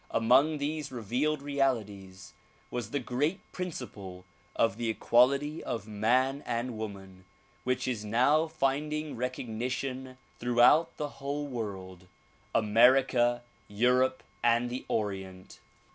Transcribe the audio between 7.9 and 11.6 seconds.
now finding recognition throughout the whole